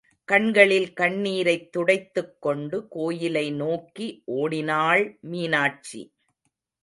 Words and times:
கண்களில் 0.25 0.93
கண்ணீரைத் 0.93 1.71
துடைத்து 1.71 2.37
கொண்டு 2.39 2.87
கோயிலை 2.87 3.51
நோக்கி 3.51 4.21
ஓடினாள் 4.25 5.17
மீனாட்சி. 5.21 6.13